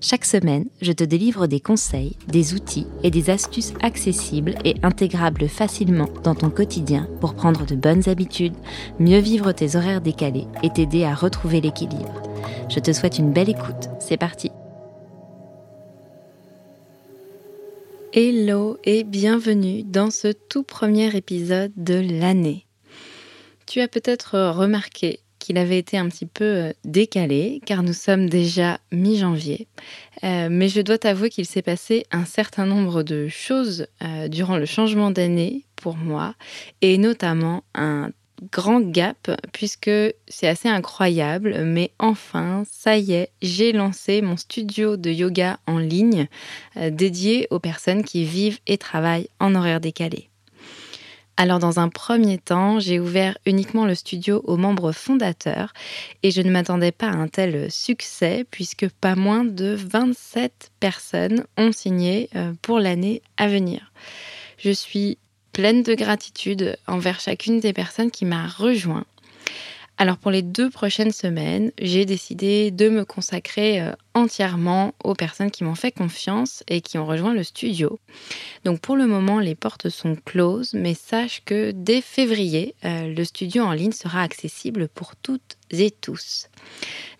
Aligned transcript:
Chaque 0.00 0.24
semaine, 0.24 0.66
je 0.80 0.92
te 0.92 1.04
délivre 1.04 1.46
des 1.46 1.60
conseils, 1.60 2.16
des 2.28 2.54
outils 2.54 2.86
et 3.02 3.10
des 3.10 3.28
astuces 3.28 3.74
accessibles 3.82 4.54
et 4.64 4.76
intégrables 4.82 5.48
facilement 5.48 6.08
dans 6.24 6.34
ton 6.34 6.48
quotidien 6.48 7.06
pour 7.20 7.34
prendre 7.34 7.66
de 7.66 7.74
bonnes 7.74 8.08
habitudes, 8.08 8.56
mieux 8.98 9.18
vivre 9.18 9.52
tes 9.52 9.76
horaires 9.76 10.00
décalés 10.00 10.46
et 10.62 10.70
t'aider 10.70 11.04
à 11.04 11.14
retrouver 11.14 11.60
l'équilibre. 11.60 12.22
Je 12.70 12.80
te 12.80 12.92
souhaite 12.92 13.18
une 13.18 13.32
belle 13.32 13.50
écoute. 13.50 13.88
C'est 13.98 14.16
parti. 14.16 14.50
Hello 18.12 18.78
et 18.84 19.04
bienvenue 19.04 19.84
dans 19.84 20.10
ce 20.10 20.28
tout 20.32 20.64
premier 20.64 21.14
épisode 21.14 21.72
de 21.76 21.94
l'année. 21.94 22.66
Tu 23.66 23.80
as 23.80 23.86
peut-être 23.86 24.50
remarqué 24.50 25.20
qu'il 25.40 25.58
avait 25.58 25.78
été 25.78 25.98
un 25.98 26.08
petit 26.08 26.26
peu 26.26 26.44
euh, 26.44 26.72
décalé, 26.84 27.60
car 27.66 27.82
nous 27.82 27.92
sommes 27.92 28.28
déjà 28.28 28.78
mi-janvier. 28.92 29.66
Euh, 30.22 30.48
mais 30.48 30.68
je 30.68 30.80
dois 30.80 30.98
t'avouer 30.98 31.30
qu'il 31.30 31.46
s'est 31.46 31.62
passé 31.62 32.04
un 32.12 32.24
certain 32.24 32.66
nombre 32.66 33.02
de 33.02 33.26
choses 33.26 33.88
euh, 34.04 34.28
durant 34.28 34.56
le 34.56 34.66
changement 34.66 35.10
d'année 35.10 35.64
pour 35.74 35.96
moi, 35.96 36.34
et 36.82 36.98
notamment 36.98 37.64
un 37.74 38.10
grand 38.52 38.80
gap, 38.80 39.30
puisque 39.52 39.90
c'est 40.28 40.48
assez 40.48 40.68
incroyable, 40.68 41.62
mais 41.64 41.90
enfin, 41.98 42.64
ça 42.70 42.96
y 42.96 43.12
est, 43.12 43.30
j'ai 43.42 43.72
lancé 43.72 44.22
mon 44.22 44.36
studio 44.36 44.96
de 44.96 45.10
yoga 45.10 45.58
en 45.66 45.78
ligne 45.78 46.26
dédié 46.76 47.46
aux 47.50 47.58
personnes 47.58 48.02
qui 48.02 48.24
vivent 48.24 48.58
et 48.66 48.78
travaillent 48.78 49.28
en 49.40 49.54
horaire 49.54 49.80
décalé. 49.80 50.29
Alors 51.36 51.58
dans 51.58 51.80
un 51.80 51.88
premier 51.88 52.38
temps, 52.38 52.80
j'ai 52.80 53.00
ouvert 53.00 53.38
uniquement 53.46 53.86
le 53.86 53.94
studio 53.94 54.42
aux 54.44 54.56
membres 54.56 54.92
fondateurs 54.92 55.72
et 56.22 56.30
je 56.30 56.42
ne 56.42 56.50
m'attendais 56.50 56.92
pas 56.92 57.06
à 57.06 57.14
un 57.14 57.28
tel 57.28 57.70
succès 57.70 58.44
puisque 58.50 58.88
pas 58.88 59.16
moins 59.16 59.44
de 59.44 59.74
27 59.74 60.70
personnes 60.80 61.44
ont 61.56 61.72
signé 61.72 62.28
euh, 62.36 62.52
pour 62.60 62.78
l'année 62.78 63.22
à 63.38 63.48
venir. 63.48 63.92
Je 64.58 64.70
suis 64.70 65.16
pleine 65.52 65.82
de 65.82 65.94
gratitude 65.94 66.76
envers 66.86 67.20
chacune 67.20 67.60
des 67.60 67.72
personnes 67.72 68.10
qui 68.10 68.26
m'a 68.26 68.46
rejoint 68.46 69.04
alors 70.00 70.16
pour 70.16 70.30
les 70.30 70.40
deux 70.40 70.70
prochaines 70.70 71.12
semaines, 71.12 71.72
j'ai 71.78 72.06
décidé 72.06 72.70
de 72.70 72.88
me 72.88 73.04
consacrer 73.04 73.82
euh, 73.82 73.92
entièrement 74.14 74.94
aux 75.04 75.14
personnes 75.14 75.50
qui 75.50 75.64
m'ont 75.64 75.74
fait 75.74 75.92
confiance 75.92 76.64
et 76.68 76.80
qui 76.80 76.98
ont 76.98 77.06
rejoint 77.06 77.34
le 77.34 77.42
studio. 77.42 77.98
Donc 78.64 78.80
pour 78.80 78.96
le 78.96 79.06
moment, 79.06 79.38
les 79.38 79.54
portes 79.54 79.88
sont 79.88 80.16
closes, 80.24 80.74
mais 80.74 80.94
sache 80.94 81.42
que 81.44 81.70
dès 81.70 82.00
février, 82.00 82.74
euh, 82.84 83.12
le 83.12 83.24
studio 83.24 83.62
en 83.62 83.72
ligne 83.72 83.92
sera 83.92 84.22
accessible 84.22 84.88
pour 84.88 85.16
toutes 85.16 85.56
et 85.70 85.90
tous. 85.90 86.48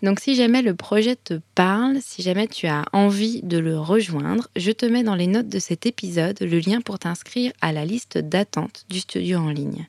Donc 0.03 0.19
si 0.19 0.35
jamais 0.35 0.63
le 0.63 0.75
projet 0.75 1.15
te 1.15 1.41
parle, 1.55 1.99
si 2.01 2.23
jamais 2.23 2.49
tu 2.49 2.67
as 2.67 2.85
envie 2.93 3.43
de 3.43 3.59
le 3.59 3.79
rejoindre, 3.79 4.49
je 4.57 4.73
te 4.73 4.87
mets 4.87 5.03
dans 5.03 5.15
les 5.15 5.27
notes 5.27 5.49
de 5.49 5.59
cet 5.59 5.87
épisode 5.87 6.39
le 6.41 6.59
lien 6.59 6.81
pour 6.81 6.99
t'inscrire 6.99 7.53
à 7.61 7.73
la 7.73 7.85
liste 7.85 8.19
d'attente 8.19 8.87
du 8.89 9.01
studio 9.01 9.39
en 9.39 9.51
ligne. 9.51 9.87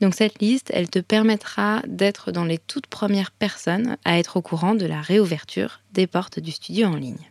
Donc 0.00 0.14
cette 0.14 0.40
liste, 0.40 0.70
elle 0.74 0.90
te 0.90 0.98
permettra 0.98 1.82
d'être 1.86 2.32
dans 2.32 2.44
les 2.44 2.58
toutes 2.58 2.86
premières 2.86 3.30
personnes 3.30 3.96
à 4.04 4.18
être 4.18 4.36
au 4.38 4.42
courant 4.42 4.74
de 4.74 4.86
la 4.86 5.00
réouverture 5.00 5.80
des 5.92 6.06
portes 6.06 6.23
du 6.40 6.50
studio 6.50 6.86
en 6.86 6.96
ligne. 6.96 7.30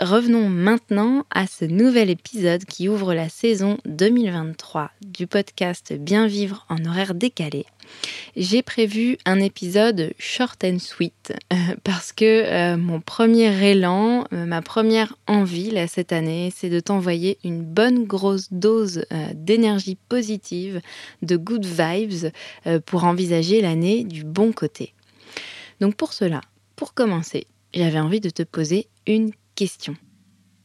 Revenons 0.00 0.48
maintenant 0.48 1.26
à 1.30 1.46
ce 1.46 1.66
nouvel 1.66 2.08
épisode 2.08 2.64
qui 2.64 2.88
ouvre 2.88 3.12
la 3.12 3.28
saison 3.28 3.76
2023 3.84 4.90
du 5.02 5.26
podcast 5.26 5.92
Bien 5.92 6.26
vivre 6.26 6.64
en 6.70 6.82
horaire 6.86 7.14
décalé. 7.14 7.66
J'ai 8.34 8.62
prévu 8.62 9.18
un 9.26 9.40
épisode 9.40 10.14
short 10.18 10.64
and 10.64 10.78
sweet 10.78 11.34
euh, 11.52 11.56
parce 11.84 12.12
que 12.12 12.24
euh, 12.24 12.76
mon 12.78 13.02
premier 13.02 13.52
élan, 13.70 14.24
euh, 14.32 14.46
ma 14.46 14.62
première 14.62 15.16
envie 15.26 15.70
là, 15.70 15.86
cette 15.86 16.14
année, 16.14 16.50
c'est 16.56 16.70
de 16.70 16.80
t'envoyer 16.80 17.36
une 17.44 17.62
bonne 17.62 18.04
grosse 18.04 18.50
dose 18.50 19.04
d'énergie 19.34 19.98
positive, 20.08 20.80
de 21.20 21.36
good 21.36 21.66
vibes 21.66 22.32
pour 22.86 23.04
envisager 23.04 23.60
l'année 23.60 24.04
du 24.04 24.24
bon 24.24 24.52
côté. 24.52 24.94
Donc 25.82 25.94
pour 25.94 26.14
cela, 26.14 26.40
pour 26.74 26.94
commencer, 26.94 27.46
j'avais 27.74 28.00
envie 28.00 28.20
de 28.20 28.30
te 28.30 28.42
poser 28.42 28.88
une 29.06 29.32
question. 29.54 29.96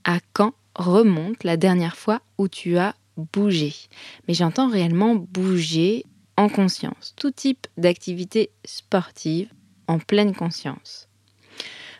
À 0.03 0.19
quand 0.33 0.53
remonte 0.75 1.43
la 1.43 1.57
dernière 1.57 1.95
fois 1.95 2.21
où 2.37 2.47
tu 2.47 2.77
as 2.77 2.95
bougé? 3.17 3.73
Mais 4.27 4.33
j'entends 4.33 4.69
réellement 4.69 5.15
bouger 5.15 6.05
en 6.37 6.49
conscience, 6.49 7.13
tout 7.15 7.31
type 7.31 7.67
d'activité 7.77 8.51
sportive 8.65 9.49
en 9.87 9.99
pleine 9.99 10.35
conscience. 10.35 11.07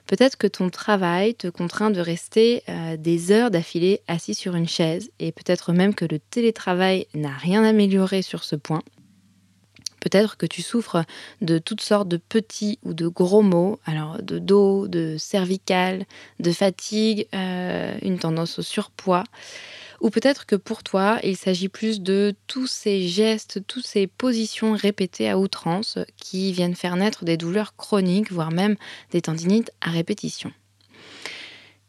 Peut-être 0.07 0.38
que 0.38 0.47
ton 0.47 0.69
travail 0.69 1.33
te 1.33 1.47
contraint 1.47 1.89
de 1.89 1.99
rester 1.99 2.61
euh, 2.69 2.95
des 2.95 3.31
heures 3.31 3.49
d'affilée 3.49 4.01
assis 4.07 4.35
sur 4.35 4.55
une 4.55 4.67
chaise 4.67 5.09
et 5.19 5.31
peut-être 5.31 5.73
même 5.73 5.95
que 5.95 6.05
le 6.05 6.19
télétravail 6.19 7.07
n'a 7.16 7.33
rien 7.33 7.63
amélioré 7.63 8.22
sur 8.22 8.43
ce 8.43 8.55
point. 8.55 8.83
Peut-être 10.05 10.38
que 10.38 10.45
tu 10.45 10.61
souffres 10.61 11.03
de 11.41 11.57
toutes 11.57 11.81
sortes 11.81 12.07
de 12.07 12.17
petits 12.17 12.77
ou 12.83 12.93
de 12.93 13.07
gros 13.07 13.41
maux, 13.41 13.79
alors 13.88 14.21
de 14.21 14.38
dos, 14.38 14.88
de 14.88 15.16
cervical, 15.17 16.05
de 16.39 16.51
fatigue, 16.51 17.27
euh, 17.33 17.97
une 18.03 18.19
tendance 18.19 18.59
au 18.59 18.61
surpoids. 18.61 19.23
Ou 20.01 20.11
peut-être 20.11 20.45
que 20.45 20.55
pour 20.55 20.83
toi, 20.83 21.17
il 21.23 21.35
s'agit 21.35 21.69
plus 21.69 22.01
de 22.01 22.35
tous 22.45 22.67
ces 22.67 23.07
gestes, 23.07 23.66
toutes 23.66 23.88
ces 23.88 24.05
positions 24.05 24.73
répétées 24.73 25.27
à 25.27 25.39
outrance 25.39 25.97
qui 26.17 26.51
viennent 26.51 26.75
faire 26.75 26.97
naître 26.97 27.25
des 27.25 27.35
douleurs 27.35 27.75
chroniques, 27.75 28.31
voire 28.31 28.51
même 28.51 28.75
des 29.09 29.23
tendinites 29.23 29.72
à 29.81 29.89
répétition. 29.89 30.51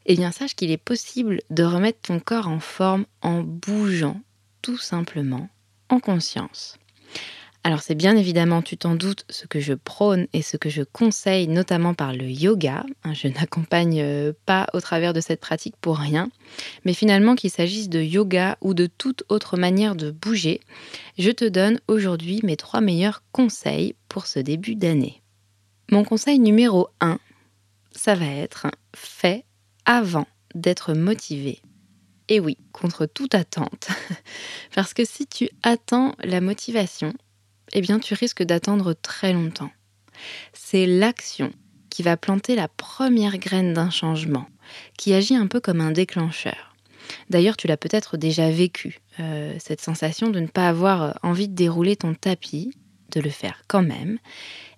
Eh 0.06 0.16
bien, 0.16 0.32
sache 0.32 0.54
qu'il 0.54 0.70
est 0.70 0.78
possible 0.78 1.42
de 1.50 1.64
remettre 1.64 2.00
ton 2.00 2.18
corps 2.18 2.48
en 2.48 2.60
forme 2.60 3.04
en 3.20 3.42
bougeant, 3.42 4.22
tout 4.62 4.78
simplement, 4.78 5.50
en 5.90 6.00
conscience. 6.00 6.78
Alors 7.66 7.82
c'est 7.82 7.96
bien 7.96 8.16
évidemment, 8.16 8.62
tu 8.62 8.76
t'en 8.76 8.94
doutes, 8.94 9.24
ce 9.28 9.44
que 9.44 9.58
je 9.58 9.74
prône 9.74 10.28
et 10.32 10.40
ce 10.40 10.56
que 10.56 10.70
je 10.70 10.84
conseille, 10.84 11.48
notamment 11.48 11.94
par 11.94 12.12
le 12.12 12.30
yoga. 12.30 12.86
Hein, 13.02 13.12
je 13.12 13.26
n'accompagne 13.40 14.00
euh, 14.00 14.32
pas 14.46 14.68
au 14.72 14.80
travers 14.80 15.12
de 15.12 15.20
cette 15.20 15.40
pratique 15.40 15.74
pour 15.80 15.98
rien. 15.98 16.30
Mais 16.84 16.92
finalement, 16.94 17.34
qu'il 17.34 17.50
s'agisse 17.50 17.88
de 17.88 18.00
yoga 18.00 18.56
ou 18.60 18.72
de 18.72 18.86
toute 18.86 19.24
autre 19.28 19.56
manière 19.56 19.96
de 19.96 20.12
bouger, 20.12 20.60
je 21.18 21.32
te 21.32 21.44
donne 21.44 21.80
aujourd'hui 21.88 22.38
mes 22.44 22.56
trois 22.56 22.80
meilleurs 22.80 23.24
conseils 23.32 23.96
pour 24.08 24.28
ce 24.28 24.38
début 24.38 24.76
d'année. 24.76 25.20
Mon 25.90 26.04
conseil 26.04 26.38
numéro 26.38 26.90
1, 27.00 27.18
ça 27.90 28.14
va 28.14 28.26
être 28.26 28.68
fait 28.94 29.44
avant 29.86 30.28
d'être 30.54 30.94
motivé. 30.94 31.60
Et 32.28 32.38
oui, 32.38 32.58
contre 32.70 33.06
toute 33.06 33.34
attente. 33.34 33.88
Parce 34.76 34.94
que 34.94 35.04
si 35.04 35.26
tu 35.26 35.48
attends 35.64 36.14
la 36.22 36.40
motivation, 36.40 37.12
eh 37.72 37.80
bien 37.80 37.98
tu 37.98 38.14
risques 38.14 38.42
d'attendre 38.42 38.94
très 38.94 39.32
longtemps. 39.32 39.70
C'est 40.52 40.86
l'action 40.86 41.52
qui 41.90 42.02
va 42.02 42.16
planter 42.16 42.54
la 42.54 42.68
première 42.68 43.38
graine 43.38 43.72
d'un 43.72 43.90
changement, 43.90 44.46
qui 44.98 45.14
agit 45.14 45.36
un 45.36 45.46
peu 45.46 45.60
comme 45.60 45.80
un 45.80 45.92
déclencheur. 45.92 46.74
D'ailleurs, 47.30 47.56
tu 47.56 47.66
l'as 47.66 47.76
peut-être 47.76 48.16
déjà 48.16 48.50
vécu, 48.50 48.98
euh, 49.20 49.54
cette 49.58 49.80
sensation 49.80 50.28
de 50.28 50.40
ne 50.40 50.46
pas 50.46 50.68
avoir 50.68 51.18
envie 51.22 51.48
de 51.48 51.54
dérouler 51.54 51.96
ton 51.96 52.14
tapis, 52.14 52.76
de 53.12 53.20
le 53.20 53.30
faire 53.30 53.62
quand 53.68 53.82
même, 53.82 54.18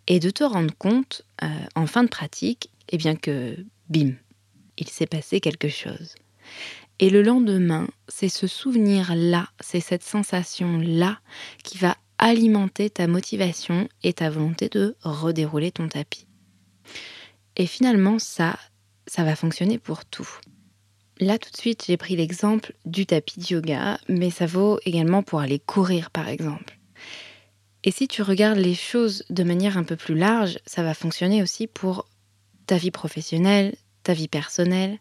et 0.06 0.20
de 0.20 0.31
te 0.31 0.44
rendre 0.44 0.75
compte 0.76 1.23
euh, 1.43 1.46
en 1.75 1.87
fin 1.87 2.05
de 2.05 2.08
pratique, 2.08 2.70
eh 2.90 2.96
bien 2.96 3.17
que, 3.17 3.56
bim, 3.88 4.12
il 4.76 4.88
s'est 4.88 5.06
passé 5.06 5.40
quelque 5.40 5.69
chose. 5.69 6.14
Et 7.00 7.11
le 7.11 7.23
lendemain, 7.23 7.88
c'est 8.08 8.29
ce 8.29 8.46
souvenir-là, 8.46 9.49
c'est 9.61 9.81
cette 9.81 10.02
sensation-là 10.02 11.20
qui 11.62 11.79
va 11.79 11.96
alimenter 12.19 12.91
ta 12.91 13.06
motivation 13.06 13.88
et 14.03 14.12
ta 14.12 14.31
volonté 14.31 14.69
de 14.69 14.97
redérouler 15.03 15.70
ton 15.70 15.88
tapis. 15.88 16.26
Et 17.56 17.67
finalement, 17.67 18.19
ça, 18.19 18.59
ça 19.06 19.25
va 19.25 19.37
fonctionner 19.37 19.79
pour 19.79 20.05
tout. 20.05 20.29
Là, 21.20 21.38
tout 21.38 21.50
de 21.50 21.56
suite, 21.56 21.85
j'ai 21.87 21.97
pris 21.97 22.15
l'exemple 22.15 22.75
du 22.85 23.06
tapis 23.06 23.41
de 23.41 23.55
yoga, 23.55 23.99
mais 24.09 24.31
ça 24.31 24.47
vaut 24.47 24.79
également 24.85 25.23
pour 25.23 25.41
aller 25.41 25.59
courir, 25.59 26.11
par 26.11 26.29
exemple. 26.29 26.79
Et 27.82 27.91
si 27.91 28.06
tu 28.06 28.23
regardes 28.23 28.59
les 28.59 28.75
choses 28.75 29.25
de 29.31 29.43
manière 29.43 29.76
un 29.76 29.85
peu 29.85 29.97
plus 29.97 30.17
large, 30.17 30.59
ça 30.67 30.82
va 30.82 30.94
fonctionner 30.94 31.43
aussi 31.43 31.67
pour 31.67 32.09
ta 32.67 32.76
vie 32.76 32.91
professionnelle, 32.91 33.75
ta 34.03 34.14
vie 34.14 34.29
personnelle. 34.29 34.99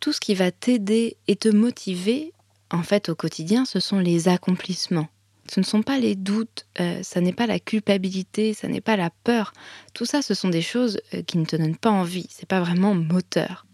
Tout 0.00 0.12
ce 0.12 0.20
qui 0.20 0.34
va 0.34 0.50
t'aider 0.50 1.16
et 1.28 1.36
te 1.36 1.48
motiver, 1.48 2.32
en 2.70 2.82
fait, 2.82 3.08
au 3.08 3.14
quotidien, 3.14 3.64
ce 3.64 3.80
sont 3.80 3.98
les 3.98 4.28
accomplissements 4.28 5.08
Ce 5.50 5.58
ne 5.58 5.64
sont 5.64 5.82
pas 5.82 5.98
les 5.98 6.14
doutes, 6.14 6.64
euh, 6.78 7.02
ça 7.02 7.20
n'est 7.20 7.32
pas 7.32 7.48
la 7.48 7.58
culpabilité, 7.58 8.54
ça 8.54 8.68
n'est 8.68 8.80
pas 8.80 8.96
la 8.96 9.10
peur. 9.10 9.52
Tout 9.94 10.04
ça, 10.04 10.22
ce 10.22 10.32
sont 10.32 10.48
des 10.48 10.62
choses 10.62 11.00
euh, 11.12 11.22
qui 11.22 11.38
ne 11.38 11.44
te 11.44 11.56
donnent 11.56 11.76
pas 11.76 11.90
envie. 11.90 12.28
C'est 12.30 12.48
pas 12.48 12.60
vraiment 12.60 12.94
moteur. 12.94 13.66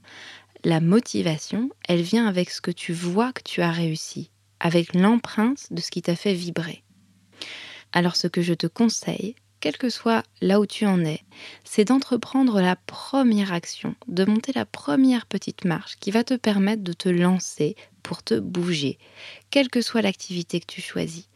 La 0.65 0.81
motivation, 0.81 1.69
elle 1.87 2.01
vient 2.01 2.27
avec 2.27 2.49
ce 2.49 2.63
que 2.63 2.71
tu 2.71 2.95
vois 2.95 3.31
que 3.35 3.43
tu 3.43 3.61
as 3.61 3.71
réussi, 3.71 4.31
avec 4.59 4.95
l'empreinte 4.95 5.71
de 5.71 5.83
ce 5.83 5.91
qui 5.91 6.01
t'a 6.01 6.17
fait 6.17 6.33
vibrer. 6.33 6.83
Alors 7.93 8.17
ce 8.17 8.27
que 8.27 8.41
je 8.41 8.55
te 8.55 8.67
conseille, 8.67 9.35
quel 9.61 9.77
que 9.77 9.91
soit 9.91 10.23
là 10.41 10.61
où 10.61 10.65
tu 10.65 10.87
en 10.87 11.05
es, 11.05 11.21
c'est 11.65 11.85
d'entreprendre 11.85 12.59
la 12.63 12.77
première 12.77 13.53
action, 13.53 13.95
de 14.09 14.25
monter 14.25 14.53
la 14.55 14.65
première 14.65 15.27
petite 15.27 15.67
marche 15.67 15.97
qui 16.01 16.11
va 16.11 16.25
te 16.25 16.35
permettre 16.35 16.83
de 16.83 16.95
te 16.95 17.11
lancer 17.11 17.77
pour 18.07 18.23
te 18.23 18.39
bouger, 18.39 18.99
quelle 19.51 19.69
que 19.69 19.81
soit 19.81 20.01
l'activité 20.01 20.61
que 20.61 20.73
tu 20.73 20.81
choisis. 20.81 21.29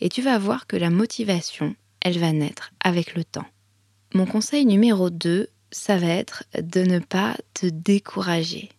Et 0.00 0.08
tu 0.08 0.22
vas 0.22 0.38
voir 0.38 0.66
que 0.66 0.76
la 0.76 0.90
motivation, 0.90 1.76
elle 2.00 2.18
va 2.18 2.32
naître 2.32 2.72
avec 2.82 3.14
le 3.14 3.22
temps. 3.22 3.46
Mon 4.12 4.26
conseil 4.26 4.66
numéro 4.66 5.08
2, 5.08 5.48
ça 5.70 5.98
va 5.98 6.08
être 6.08 6.42
de 6.60 6.80
ne 6.80 6.98
pas 6.98 7.36
te 7.54 7.66
décourager. 7.66 8.70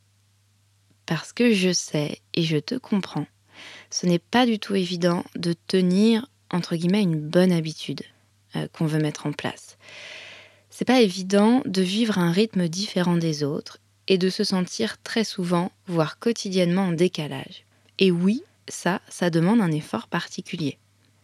Parce 1.05 1.31
que 1.31 1.53
je 1.53 1.71
sais 1.71 2.19
et 2.33 2.43
je 2.43 2.57
te 2.57 2.75
comprends, 2.75 3.27
ce 3.91 4.07
n'est 4.07 4.19
pas 4.19 4.45
du 4.45 4.59
tout 4.59 4.75
évident 4.75 5.23
de 5.37 5.53
tenir 5.53 6.27
entre 6.51 6.75
guillemets 6.75 7.03
une 7.03 7.21
bonne 7.21 7.53
habitude 7.53 8.01
euh, 8.57 8.67
qu'on 8.73 8.87
veut 8.87 8.99
mettre 8.99 9.25
en 9.25 9.31
place. 9.31 9.77
C'est 10.69 10.83
pas 10.83 10.99
évident 10.99 11.61
de 11.63 11.81
vivre 11.81 12.17
un 12.17 12.33
rythme 12.33 12.67
différent 12.67 13.15
des 13.15 13.45
autres 13.45 13.79
et 14.07 14.17
de 14.17 14.29
se 14.29 14.43
sentir 14.43 15.01
très 15.01 15.23
souvent, 15.23 15.71
voire 15.87 16.19
quotidiennement 16.19 16.83
en 16.83 16.91
décalage. 16.91 17.65
Et 17.99 18.11
oui, 18.11 18.43
ça, 18.67 19.01
ça 19.09 19.29
demande 19.29 19.61
un 19.61 19.71
effort 19.71 20.07
particulier. 20.07 20.77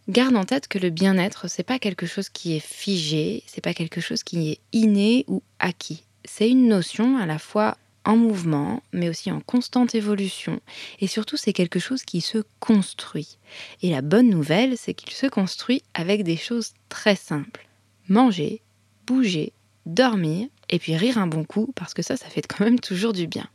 Garde 0.08 0.36
en 0.36 0.44
tête 0.44 0.68
que 0.68 0.78
le 0.78 0.90
bien-être, 0.90 1.48
c'est 1.48 1.62
pas 1.62 1.78
quelque 1.78 2.06
chose 2.06 2.28
qui 2.28 2.54
est 2.54 2.64
figé, 2.64 3.42
c'est 3.46 3.62
pas 3.62 3.72
quelque 3.72 4.00
chose 4.00 4.22
qui 4.22 4.50
est 4.50 4.58
inné 4.72 5.24
ou 5.28 5.42
acquis. 5.58 6.04
C'est 6.24 6.48
une 6.48 6.68
notion 6.68 7.16
à 7.16 7.26
la 7.26 7.38
fois 7.38 7.78
en 8.04 8.16
mouvement, 8.16 8.82
mais 8.92 9.08
aussi 9.08 9.30
en 9.32 9.40
constante 9.40 9.94
évolution. 9.94 10.60
Et 11.00 11.06
surtout, 11.06 11.38
c'est 11.38 11.54
quelque 11.54 11.78
chose 11.78 12.02
qui 12.02 12.20
se 12.20 12.38
construit. 12.60 13.38
Et 13.82 13.90
la 13.90 14.02
bonne 14.02 14.28
nouvelle, 14.28 14.76
c'est 14.76 14.92
qu'il 14.92 15.12
se 15.12 15.26
construit 15.26 15.82
avec 15.94 16.22
des 16.22 16.36
choses 16.36 16.72
très 16.90 17.16
simples. 17.16 17.66
Manger, 18.08 18.60
bouger, 19.06 19.52
dormir, 19.86 20.48
et 20.70 20.78
puis 20.78 20.96
rire 20.96 21.18
un 21.18 21.26
bon 21.26 21.44
coup, 21.44 21.72
parce 21.74 21.94
que 21.94 22.02
ça, 22.02 22.16
ça 22.16 22.26
fait 22.26 22.46
quand 22.46 22.64
même 22.64 22.80
toujours 22.80 23.12
du 23.12 23.26
bien. 23.26 23.48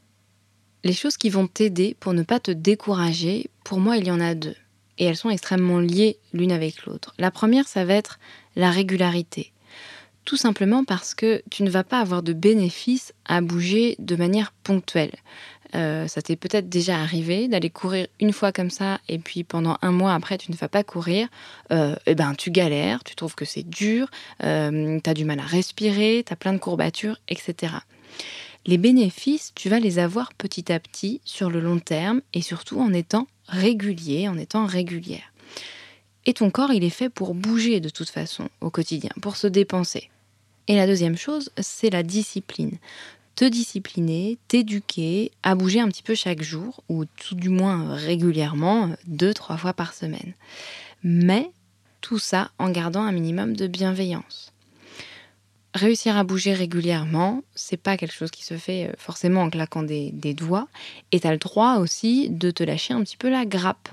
Les 0.84 0.94
choses 0.94 1.18
qui 1.18 1.30
vont 1.30 1.48
t'aider 1.48 1.96
pour 2.00 2.14
ne 2.14 2.24
pas 2.24 2.40
te 2.40 2.52
décourager, 2.52 3.50
pour 3.64 3.80
moi, 3.80 3.98
il 3.98 4.08
y 4.08 4.12
en 4.12 4.22
a 4.22 4.36
deux. 4.36 4.56
Et 4.98 5.06
elles 5.06 5.18
sont 5.18 5.30
extrêmement 5.30 5.80
liées 5.80 6.18
l'une 6.34 6.52
avec 6.52 6.86
l'autre. 6.86 7.14
La 7.18 7.32
première, 7.32 7.68
ça 7.68 7.86
va 7.86 7.94
être 7.94 8.20
la 8.56 8.72
régularité. 8.72 9.52
Tout 10.26 10.38
simplement 10.38 10.84
parce 10.84 11.16
que 11.16 11.42
tu 11.50 11.64
ne 11.64 11.70
vas 11.70 11.84
pas 11.84 12.00
avoir 12.00 12.22
de 12.22 12.34
bénéfice 12.34 13.14
à 13.26 13.42
bouger 13.42 13.96
de 14.00 14.16
manière 14.16 14.52
ponctuelle. 14.64 15.16
Euh, 15.76 16.08
ça 16.08 16.22
t'est 16.22 16.36
peut-être 16.36 16.68
déjà 16.68 16.98
arrivé 16.98 17.48
d'aller 17.48 17.70
courir 17.70 18.08
une 18.20 18.34
fois 18.34 18.52
comme 18.52 18.72
ça 18.72 19.00
et 19.08 19.20
puis 19.20 19.44
pendant 19.44 19.78
un 19.82 19.92
mois 19.92 20.16
après 20.16 20.38
tu 20.38 20.52
ne 20.52 20.58
vas 20.58 20.68
pas 20.68 20.84
courir, 20.84 21.28
euh, 21.72 21.96
et 22.08 22.16
ben 22.16 22.34
tu 22.36 22.50
galères, 22.50 23.04
tu 23.04 23.16
trouves 23.16 23.36
que 23.36 23.46
c'est 23.46 23.68
dur, 23.68 24.10
euh, 24.44 25.00
tu 25.04 25.10
as 25.10 25.14
du 25.14 25.26
mal 25.26 25.40
à 25.40 25.46
respirer, 25.46 26.24
tu 26.26 26.34
as 26.34 26.36
plein 26.36 26.54
de 26.54 26.58
courbatures, 26.58 27.18
etc. 27.28 27.74
Les 28.66 28.78
bénéfices, 28.78 29.54
tu 29.56 29.70
vas 29.70 29.80
les 29.80 30.00
avoir 30.00 30.34
petit 30.34 30.72
à 30.72 30.80
petit 30.80 31.22
sur 31.24 31.50
le 31.50 31.60
long 31.60 31.80
terme 31.80 32.22
et 32.34 32.42
surtout 32.42 32.80
en 32.80 32.92
étant 32.94 33.28
régulier, 33.48 34.28
en 34.28 34.38
étant 34.38 34.66
régulière. 34.66 35.34
Et 36.26 36.34
ton 36.34 36.50
corps, 36.52 36.74
il 36.74 36.84
est 36.84 36.90
fait 36.90 37.10
pour 37.10 37.34
bouger 37.34 37.80
de 37.80 37.90
toute 37.90 38.10
façon 38.10 38.50
au 38.62 38.70
quotidien, 38.70 39.12
pour 39.22 39.38
se 39.38 39.48
dépenser. 39.48 40.10
Et 40.68 40.76
la 40.76 40.86
deuxième 40.86 41.18
chose, 41.18 41.50
c'est 41.58 41.90
la 41.90 42.04
discipline. 42.04 42.78
Te 43.40 43.46
discipliner, 43.46 44.38
t'éduquer 44.50 45.32
à 45.44 45.56
bouger 45.56 45.80
un 45.80 45.88
petit 45.88 46.04
peu 46.04 46.14
chaque 46.14 46.42
jour, 46.42 46.84
ou 46.90 47.06
tout 47.06 47.36
du 47.36 47.48
moins 47.48 47.96
régulièrement, 47.96 48.90
deux, 49.08 49.34
trois 49.34 49.56
fois 49.56 49.72
par 49.72 49.94
semaine. 49.94 50.34
Mais 51.06 51.50
tout 52.02 52.20
ça 52.20 52.52
en 52.60 52.70
gardant 52.70 53.02
un 53.02 53.14
minimum 53.14 53.56
de 53.56 53.68
bienveillance. 53.68 54.52
Réussir 55.74 56.18
à 56.18 56.26
bouger 56.26 56.54
régulièrement, 56.54 57.42
c'est 57.56 57.78
pas 57.78 57.96
quelque 57.96 58.14
chose 58.14 58.30
qui 58.30 58.44
se 58.44 58.58
fait 58.58 58.90
euh, 58.90 58.94
forcément 58.98 59.44
en 59.44 59.50
claquant 59.50 59.84
des, 59.84 60.12
doigts, 60.34 60.68
et 61.14 61.22
tu 61.22 61.28
as 61.28 61.32
le 61.32 61.38
droit 61.38 61.78
aussi 61.78 62.30
de 62.30 62.52
te 62.52 62.64
lâcher 62.64 62.94
un 62.94 63.04
petit 63.04 63.16
peu 63.16 63.30
la 63.30 63.46
grappe 63.46 63.88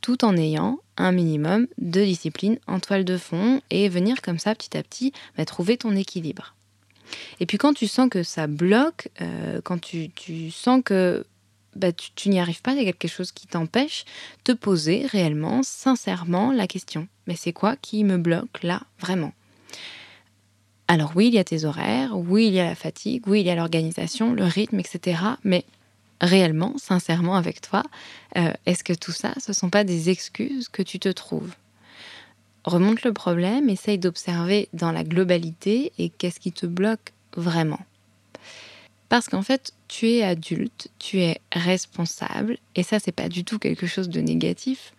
tout 0.00 0.24
en 0.24 0.36
ayant 0.36 0.78
un 0.96 1.10
minimum 1.10 1.66
de 1.78 2.04
discipline 2.04 2.60
en 2.68 2.78
toile 2.78 3.04
de 3.04 3.18
fond 3.18 3.62
et 3.70 3.88
venir 3.88 4.22
comme 4.22 4.38
ça 4.38 4.54
petit 4.54 4.76
à 4.76 4.84
petit 4.84 5.12
bah, 5.36 5.44
trouver 5.44 5.76
ton 5.76 5.96
équilibre. 5.96 6.54
Et 7.40 7.46
puis 7.46 7.58
quand 7.58 7.74
tu 7.74 7.86
sens 7.86 8.08
que 8.08 8.22
ça 8.22 8.46
bloque, 8.46 9.08
euh, 9.20 9.60
quand 9.62 9.80
tu, 9.80 10.10
sens 10.50 10.82
que 10.84 11.24
bah, 11.76 11.92
tu, 11.92 12.28
n'y 12.28 12.40
arrives 12.40 12.62
pas, 12.62 12.72
il 12.72 12.78
y 12.78 12.88
a 12.88 12.92
quelque 12.92 13.08
chose 13.08 13.32
qui 13.32 13.46
t'empêche, 13.46 14.04
te 14.44 14.52
poser 14.52 15.06
réellement, 15.06 15.62
sincèrement 15.62 16.52
la 16.52 16.66
question. 16.66 17.08
Mais 17.26 17.36
c'est 17.36 17.52
quoi 17.52 17.76
qui 17.76 18.04
me 18.04 18.18
bloque 18.18 18.62
là, 18.62 18.82
vraiment? 18.98 19.32
Alors 20.88 21.12
oui, 21.14 21.28
il 21.28 21.34
y 21.34 21.38
a 21.38 21.44
tes 21.44 21.64
horaires, 21.64 22.16
oui, 22.16 22.48
il 22.48 22.54
y 22.54 22.60
a 22.60 22.64
la 22.64 22.74
fatigue, 22.74 23.22
oui, 23.28 23.40
il 23.40 23.46
y 23.46 23.50
a 23.50 23.54
l'organisation, 23.54 24.32
le 24.32 24.44
rythme, 24.44 24.80
etc. 24.80 25.20
Mais 25.44 25.64
réellement, 26.20 26.74
sincèrement 26.78 27.36
avec 27.36 27.60
toi, 27.60 27.84
euh, 28.36 28.52
est-ce 28.66 28.82
que 28.82 28.92
tout 28.92 29.12
ça, 29.12 29.32
ce 29.40 29.52
ne 29.52 29.54
sont 29.54 29.70
pas 29.70 29.84
des 29.84 30.10
excuses 30.10 30.68
que 30.68 30.82
tu 30.82 30.98
te 30.98 31.08
trouves? 31.08 31.54
Remonte 32.64 33.02
le 33.02 33.12
problème, 33.12 33.68
essaye 33.70 33.98
d'observer 33.98 34.68
dans 34.72 34.92
la 34.92 35.04
globalité 35.04 35.92
et 35.98 36.10
qu'est-ce 36.10 36.40
qui 36.40 36.52
te 36.52 36.66
bloque 36.66 37.12
vraiment. 37.36 37.80
Parce 39.08 39.28
qu'en 39.28 39.42
fait, 39.42 39.72
tu 39.88 40.08
es 40.08 40.22
adulte, 40.22 40.88
tu 40.98 41.20
es 41.20 41.40
responsable, 41.52 42.58
et 42.76 42.82
ça, 42.82 42.98
c'est 42.98 43.12
pas 43.12 43.28
du 43.28 43.44
tout 43.44 43.58
quelque 43.58 43.86
chose 43.86 44.08
de 44.08 44.20
négatif. 44.20 44.92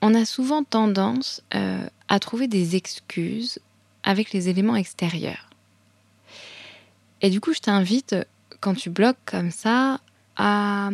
On 0.00 0.14
a 0.14 0.24
souvent 0.24 0.62
tendance 0.62 1.42
euh, 1.54 1.86
à 2.08 2.18
trouver 2.20 2.46
des 2.46 2.76
excuses 2.76 3.58
avec 4.04 4.32
les 4.32 4.48
éléments 4.48 4.76
extérieurs. 4.76 5.50
Et 7.22 7.30
du 7.30 7.40
coup, 7.40 7.54
je 7.54 7.60
t'invite 7.60 8.14
quand 8.60 8.74
tu 8.74 8.90
bloques 8.90 9.18
comme 9.24 9.50
ça, 9.50 10.00
à 10.36 10.90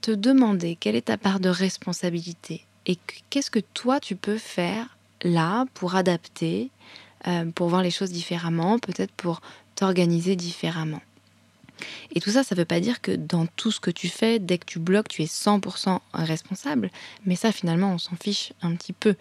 te 0.00 0.10
demander 0.10 0.76
quelle 0.76 0.96
est 0.96 1.06
ta 1.06 1.18
part 1.18 1.40
de 1.40 1.48
responsabilité 1.48 2.64
et 2.86 2.98
qu'est-ce 3.30 3.50
que 3.50 3.60
toi 3.60 4.00
tu 4.00 4.16
peux 4.16 4.38
faire 4.38 4.96
là 5.22 5.66
pour 5.74 5.94
adapter, 5.94 6.70
euh, 7.26 7.50
pour 7.50 7.68
voir 7.68 7.82
les 7.82 7.90
choses 7.90 8.10
différemment, 8.10 8.78
peut-être 8.78 9.12
pour 9.12 9.40
t'organiser 9.74 10.36
différemment? 10.36 11.00
Et 12.14 12.20
tout 12.20 12.30
ça, 12.30 12.42
ça 12.42 12.54
ne 12.54 12.60
veut 12.60 12.66
pas 12.66 12.80
dire 12.80 13.00
que 13.00 13.12
dans 13.12 13.46
tout 13.46 13.70
ce 13.70 13.80
que 13.80 13.90
tu 13.90 14.08
fais, 14.08 14.38
dès 14.38 14.58
que 14.58 14.66
tu 14.66 14.78
bloques, 14.78 15.08
tu 15.08 15.22
es 15.22 15.26
100% 15.26 16.00
responsable. 16.12 16.90
Mais 17.26 17.36
ça, 17.36 17.52
finalement, 17.52 17.92
on 17.92 17.98
s'en 17.98 18.16
fiche 18.16 18.52
un 18.62 18.74
petit 18.74 18.92
peu. 18.92 19.14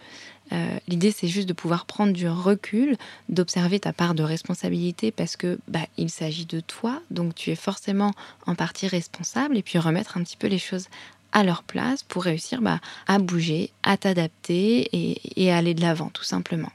Euh, 0.51 0.77
l'idée, 0.87 1.11
c'est 1.11 1.27
juste 1.27 1.47
de 1.47 1.53
pouvoir 1.53 1.85
prendre 1.85 2.11
du 2.11 2.27
recul, 2.27 2.97
d'observer 3.29 3.79
ta 3.79 3.93
part 3.93 4.15
de 4.15 4.23
responsabilité 4.23 5.11
parce 5.11 5.35
que 5.35 5.59
bah, 5.67 5.85
il 5.97 6.09
s'agit 6.09 6.45
de 6.45 6.59
toi, 6.59 7.01
donc 7.11 7.35
tu 7.35 7.51
es 7.51 7.55
forcément 7.55 8.13
en 8.47 8.55
partie 8.55 8.87
responsable, 8.87 9.57
et 9.57 9.61
puis 9.61 9.77
remettre 9.77 10.17
un 10.17 10.23
petit 10.23 10.37
peu 10.37 10.47
les 10.47 10.57
choses 10.57 10.87
à 11.31 11.43
leur 11.43 11.63
place 11.63 12.03
pour 12.03 12.23
réussir 12.23 12.61
bah, 12.61 12.79
à 13.07 13.19
bouger, 13.19 13.71
à 13.83 13.97
t'adapter 13.97 14.89
et 14.93 15.51
à 15.51 15.57
aller 15.57 15.73
de 15.73 15.81
l'avant, 15.81 16.09
tout 16.09 16.23
simplement. 16.23 16.71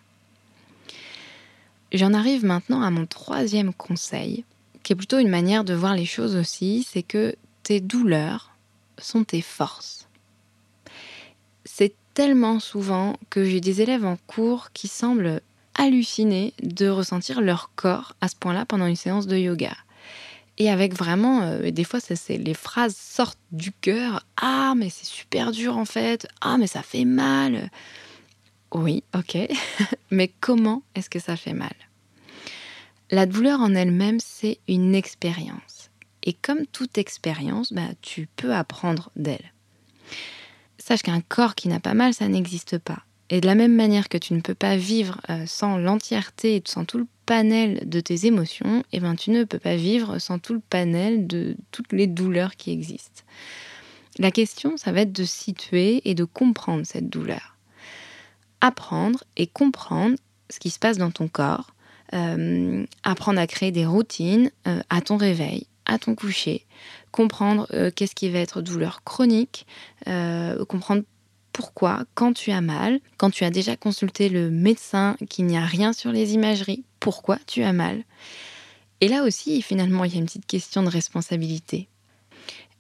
J'en 1.92 2.12
arrive 2.12 2.44
maintenant 2.44 2.82
à 2.82 2.90
mon 2.90 3.06
troisième 3.06 3.72
conseil 3.72 4.44
qui 4.84 4.92
est 4.92 4.96
plutôt 4.96 5.18
une 5.18 5.28
manière 5.28 5.64
de 5.64 5.74
voir 5.74 5.94
les 5.96 6.04
choses 6.04 6.36
aussi, 6.36 6.86
c'est 6.88 7.02
que 7.02 7.34
tes 7.64 7.80
douleurs 7.80 8.52
sont 8.98 9.24
tes 9.24 9.40
forces. 9.40 10.06
C'est 11.64 11.94
tellement 12.12 12.60
souvent 12.60 13.16
que 13.30 13.44
j'ai 13.44 13.60
des 13.60 13.80
élèves 13.80 14.04
en 14.04 14.16
cours 14.28 14.70
qui 14.72 14.86
semblent 14.86 15.40
halluciner 15.74 16.52
de 16.62 16.88
ressentir 16.88 17.40
leur 17.40 17.70
corps 17.74 18.14
à 18.20 18.28
ce 18.28 18.36
point-là 18.36 18.66
pendant 18.66 18.86
une 18.86 18.94
séance 18.94 19.26
de 19.26 19.36
yoga. 19.36 19.74
Et 20.58 20.70
avec 20.70 20.94
vraiment, 20.94 21.42
euh, 21.42 21.70
des 21.70 21.84
fois, 21.84 22.00
c'est, 22.00 22.38
les 22.38 22.54
phrases 22.54 22.96
sortent 22.96 23.38
du 23.50 23.72
cœur. 23.72 24.24
Ah, 24.36 24.74
mais 24.76 24.88
c'est 24.90 25.06
super 25.06 25.50
dur 25.52 25.76
en 25.76 25.84
fait. 25.84 26.28
Ah, 26.40 26.58
mais 26.58 26.66
ça 26.66 26.82
fait 26.82 27.04
mal. 27.04 27.70
Oui, 28.72 29.02
ok. 29.14 29.36
mais 30.10 30.32
comment 30.40 30.82
est-ce 30.94 31.10
que 31.10 31.18
ça 31.18 31.36
fait 31.36 31.52
mal? 31.52 31.74
La 33.10 33.26
douleur 33.26 33.60
en 33.60 33.74
elle-même, 33.74 34.18
c'est 34.20 34.58
une 34.68 34.94
expérience. 34.94 35.90
Et 36.22 36.32
comme 36.32 36.66
toute 36.66 36.98
expérience, 36.98 37.72
bah, 37.72 37.88
tu 38.00 38.28
peux 38.36 38.54
apprendre 38.54 39.10
d'elle. 39.14 39.52
Sache 40.78 41.02
qu'un 41.02 41.20
corps 41.20 41.54
qui 41.54 41.68
n'a 41.68 41.80
pas 41.80 41.94
mal, 41.94 42.14
ça 42.14 42.28
n'existe 42.28 42.78
pas. 42.78 43.04
Et 43.30 43.40
de 43.40 43.46
la 43.46 43.54
même 43.54 43.74
manière 43.74 44.08
que 44.08 44.18
tu 44.18 44.34
ne 44.34 44.40
peux 44.40 44.54
pas 44.54 44.76
vivre 44.76 45.20
euh, 45.30 45.44
sans 45.46 45.78
l'entièreté, 45.78 46.62
sans 46.66 46.84
tout 46.84 46.98
le 46.98 47.06
panel 47.26 47.88
de 47.88 48.00
tes 48.00 48.26
émotions, 48.26 48.80
et 48.92 48.98
eh 48.98 49.00
ben, 49.00 49.14
tu 49.16 49.30
ne 49.30 49.44
peux 49.44 49.58
pas 49.58 49.76
vivre 49.76 50.18
sans 50.18 50.38
tout 50.38 50.54
le 50.54 50.60
panel 50.60 51.26
de 51.26 51.56
toutes 51.70 51.92
les 51.92 52.06
douleurs 52.06 52.56
qui 52.56 52.70
existent. 52.70 53.22
La 54.18 54.30
question, 54.30 54.76
ça 54.76 54.92
va 54.92 55.00
être 55.00 55.12
de 55.12 55.24
situer 55.24 56.00
et 56.08 56.14
de 56.14 56.24
comprendre 56.24 56.84
cette 56.84 57.08
douleur. 57.08 57.56
apprendre 58.60 59.24
et 59.36 59.46
comprendre 59.46 60.16
ce 60.48 60.58
qui 60.58 60.70
se 60.70 60.78
passe 60.78 60.96
dans 60.96 61.10
ton 61.10 61.28
corps, 61.28 61.74
euh, 62.14 62.86
apprendre 63.02 63.38
à 63.38 63.46
créer 63.46 63.72
des 63.72 63.84
routines 63.84 64.50
euh, 64.66 64.80
à 64.88 65.02
ton 65.02 65.18
réveil, 65.18 65.66
à 65.84 65.98
ton 65.98 66.14
coucher, 66.14 66.64
comprendre 67.10 67.66
euh, 67.74 67.90
qu'est-ce 67.94 68.14
qui 68.14 68.30
va 68.30 68.38
être 68.38 68.62
douleur 68.62 69.02
chronique, 69.04 69.66
comprendre 70.68 71.02
pourquoi, 71.52 72.04
quand 72.14 72.32
tu 72.32 72.50
as 72.50 72.60
mal, 72.60 73.00
quand 73.16 73.30
tu 73.30 73.44
as 73.44 73.50
déjà 73.50 73.76
consulté 73.76 74.28
le 74.28 74.50
médecin, 74.50 75.16
qu'il 75.28 75.46
n'y 75.46 75.56
a 75.56 75.64
rien 75.64 75.92
sur 75.92 76.10
les 76.10 76.34
imageries, 76.34 76.84
pourquoi 77.04 77.38
tu 77.46 77.62
as 77.62 77.74
mal. 77.74 78.02
Et 79.02 79.08
là 79.08 79.24
aussi, 79.24 79.60
finalement, 79.60 80.04
il 80.04 80.12
y 80.12 80.16
a 80.16 80.18
une 80.18 80.24
petite 80.24 80.46
question 80.46 80.82
de 80.82 80.88
responsabilité. 80.88 81.86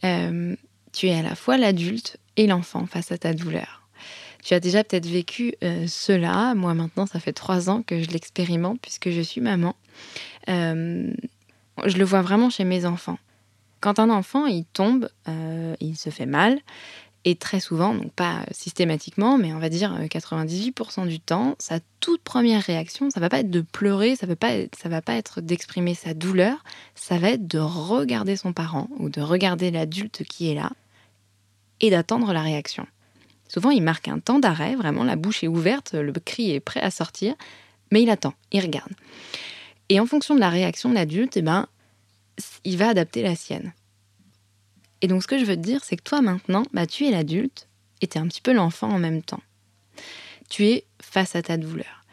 tu 0.00 1.06
es 1.08 1.14
à 1.14 1.20
la 1.20 1.34
fois 1.34 1.58
l'adulte 1.58 2.16
et 2.38 2.46
l'enfant 2.46 2.86
face 2.86 3.12
à 3.12 3.18
ta 3.18 3.34
douleur. 3.34 3.86
Tu 4.42 4.54
as 4.54 4.60
déjà 4.60 4.82
peut-être 4.82 5.06
vécu 5.06 5.54
euh, 5.62 5.86
cela. 5.86 6.54
Moi 6.54 6.72
maintenant, 6.72 7.04
ça 7.04 7.20
fait 7.20 7.34
trois 7.34 7.68
ans 7.68 7.82
que 7.82 8.02
je 8.02 8.08
l'expérimente 8.10 8.80
puisque 8.80 9.10
je 9.10 9.20
suis 9.20 9.42
maman. 9.42 9.76
Euh, 10.48 11.12
je 11.84 11.96
le 11.98 12.04
vois 12.04 12.22
vraiment 12.22 12.48
chez 12.48 12.64
mes 12.64 12.86
enfants. 12.86 13.18
Quand 13.80 13.98
un 13.98 14.08
enfant, 14.08 14.46
il 14.46 14.64
tombe, 14.64 15.10
euh, 15.28 15.74
il 15.80 15.98
se 15.98 16.08
fait 16.08 16.24
mal. 16.24 16.60
Et 17.26 17.36
très 17.36 17.58
souvent, 17.58 17.94
donc 17.94 18.12
pas 18.12 18.44
systématiquement, 18.50 19.38
mais 19.38 19.54
on 19.54 19.58
va 19.58 19.70
dire 19.70 19.98
98% 19.98 21.06
du 21.06 21.20
temps, 21.20 21.56
sa 21.58 21.78
toute 22.00 22.20
première 22.20 22.62
réaction, 22.62 23.08
ça 23.08 23.18
va 23.18 23.30
pas 23.30 23.40
être 23.40 23.50
de 23.50 23.62
pleurer, 23.62 24.14
ça 24.14 24.26
va 24.26 24.36
pas, 24.36 24.52
ça 24.78 24.90
va 24.90 25.00
pas 25.00 25.14
être 25.14 25.40
d'exprimer 25.40 25.94
sa 25.94 26.12
douleur, 26.12 26.62
ça 26.94 27.16
va 27.16 27.30
être 27.30 27.46
de 27.46 27.58
regarder 27.58 28.36
son 28.36 28.52
parent 28.52 28.88
ou 28.98 29.08
de 29.08 29.22
regarder 29.22 29.70
l'adulte 29.70 30.22
qui 30.24 30.50
est 30.50 30.54
là 30.54 30.70
et 31.80 31.90
d'attendre 31.90 32.32
la 32.34 32.42
réaction. 32.42 32.86
Souvent, 33.48 33.70
il 33.70 33.82
marque 33.82 34.08
un 34.08 34.18
temps 34.18 34.38
d'arrêt, 34.38 34.74
vraiment, 34.74 35.04
la 35.04 35.16
bouche 35.16 35.44
est 35.44 35.48
ouverte, 35.48 35.94
le 35.94 36.12
cri 36.12 36.50
est 36.50 36.60
prêt 36.60 36.80
à 36.80 36.90
sortir, 36.90 37.34
mais 37.90 38.02
il 38.02 38.10
attend, 38.10 38.34
il 38.52 38.60
regarde. 38.60 38.92
Et 39.88 40.00
en 40.00 40.06
fonction 40.06 40.34
de 40.34 40.40
la 40.40 40.50
réaction 40.50 40.90
de 40.90 40.94
l'adulte, 40.94 41.36
eh 41.36 41.42
ben, 41.42 41.68
il 42.64 42.76
va 42.76 42.88
adapter 42.88 43.22
la 43.22 43.34
sienne. 43.34 43.72
Et 45.04 45.06
donc, 45.06 45.22
ce 45.22 45.26
que 45.26 45.36
je 45.36 45.44
veux 45.44 45.56
te 45.56 45.60
dire, 45.60 45.84
c'est 45.84 45.96
que 45.96 46.02
toi, 46.02 46.22
maintenant, 46.22 46.62
bah, 46.72 46.86
tu 46.86 47.04
es 47.04 47.10
l'adulte 47.10 47.68
et 48.00 48.06
tu 48.06 48.16
es 48.16 48.20
un 48.22 48.26
petit 48.26 48.40
peu 48.40 48.54
l'enfant 48.54 48.88
en 48.88 48.98
même 48.98 49.20
temps. 49.20 49.42
Tu 50.48 50.64
es 50.64 50.86
face 51.02 51.36
à 51.36 51.42
ta 51.42 51.58
douleur. 51.58 52.06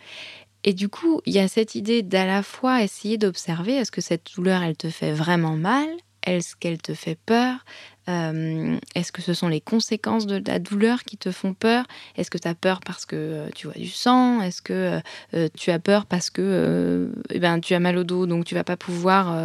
Et 0.65 0.73
du 0.73 0.89
coup, 0.89 1.21
il 1.25 1.31
y 1.31 1.39
a 1.39 1.47
cette 1.47 1.73
idée 1.75 2.01
d'à 2.01 2.25
la 2.25 2.43
fois 2.43 2.83
essayer 2.83 3.17
d'observer 3.17 3.75
est-ce 3.75 3.91
que 3.91 4.01
cette 4.01 4.35
douleur, 4.35 4.61
elle 4.61 4.75
te 4.75 4.89
fait 4.89 5.13
vraiment 5.13 5.55
mal? 5.55 5.87
Est-ce 6.23 6.57
qu'elle 6.57 6.81
te 6.81 6.93
fait 6.93 7.17
peur? 7.25 7.63
Euh, 8.09 8.77
est-ce 8.95 9.11
que 9.11 9.21
ce 9.21 9.33
sont 9.33 9.47
les 9.47 9.61
conséquences 9.61 10.25
de 10.25 10.41
la 10.45 10.59
douleur 10.59 11.03
qui 11.03 11.17
te 11.17 11.31
font 11.31 11.53
peur? 11.53 11.85
Est-ce 12.17 12.31
que 12.31 12.37
tu 12.37 12.47
as 12.47 12.55
peur 12.55 12.79
parce 12.81 13.05
que 13.05 13.15
euh, 13.15 13.49
tu 13.55 13.67
vois 13.67 13.75
du 13.75 13.89
sang? 13.89 14.41
Est-ce 14.41 14.61
que 14.61 14.99
euh, 15.33 15.49
tu 15.55 15.71
as 15.71 15.79
peur 15.79 16.05
parce 16.05 16.29
que 16.29 17.11
eh 17.29 17.39
ben, 17.39 17.59
tu 17.59 17.73
as 17.75 17.79
mal 17.79 17.97
au 17.97 18.03
dos, 18.03 18.25
donc 18.25 18.45
tu 18.45 18.55
vas 18.55 18.63
pas 18.63 18.77
pouvoir 18.77 19.35